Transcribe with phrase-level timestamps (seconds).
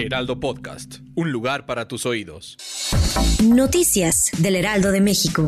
[0.00, 2.56] Heraldo Podcast, un lugar para tus oídos.
[3.44, 5.46] Noticias del Heraldo de México.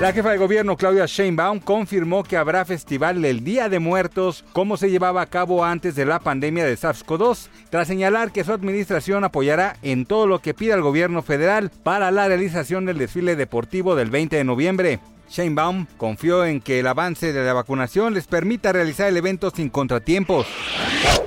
[0.00, 4.76] La jefa de gobierno Claudia Sheinbaum confirmó que habrá festival del Día de Muertos como
[4.76, 9.22] se llevaba a cabo antes de la pandemia de SARS-CoV-2, tras señalar que su administración
[9.22, 13.94] apoyará en todo lo que pida el gobierno federal para la realización del desfile deportivo
[13.94, 15.00] del 20 de noviembre.
[15.28, 19.68] Sheinbaum confió en que el avance de la vacunación les permita realizar el evento sin
[19.68, 20.46] contratiempos.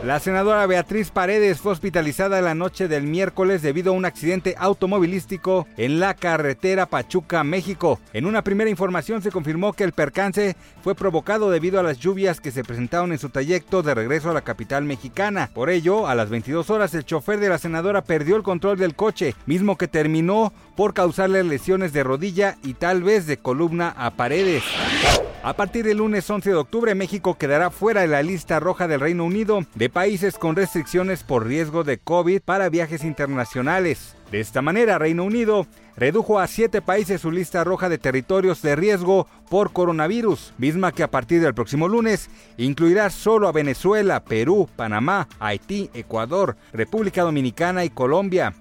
[0.03, 5.67] La senadora Beatriz Paredes fue hospitalizada la noche del miércoles debido a un accidente automovilístico
[5.77, 7.99] en la carretera Pachuca, México.
[8.11, 12.41] En una primera información se confirmó que el percance fue provocado debido a las lluvias
[12.41, 15.51] que se presentaron en su trayecto de regreso a la capital mexicana.
[15.53, 18.95] Por ello, a las 22 horas el chofer de la senadora perdió el control del
[18.95, 24.11] coche, mismo que terminó por causarle lesiones de rodilla y tal vez de columna a
[24.11, 24.63] Paredes.
[25.43, 28.99] A partir del lunes 11 de octubre, México quedará fuera de la lista roja del
[28.99, 34.15] Reino Unido de países con restricciones por riesgo de COVID para viajes internacionales.
[34.31, 35.65] De esta manera, Reino Unido
[35.97, 41.03] redujo a siete países su lista roja de territorios de riesgo por coronavirus, misma que
[41.03, 47.83] a partir del próximo lunes incluirá solo a Venezuela, Perú, Panamá, Haití, Ecuador, República Dominicana
[47.83, 48.53] y Colombia.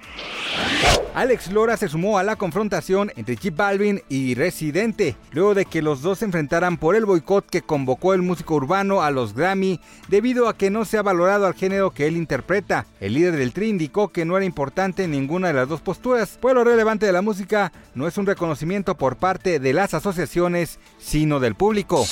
[1.14, 5.83] Alex Lora se sumó a la confrontación entre Chip Balvin y Residente, luego de que
[5.83, 9.80] los dos se enfrentaran por el boicot que convocó el músico urbano a los Grammy
[10.08, 12.86] debido a que no se ha valorado al género que él interpreta.
[13.00, 16.55] El líder del Tri indicó que no era importante ninguna de las dos posturas, pues
[16.55, 21.40] lo relevante de la música no es un reconocimiento por parte de las asociaciones, sino
[21.40, 22.07] del público.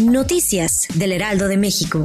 [0.00, 2.04] Noticias del Heraldo de México.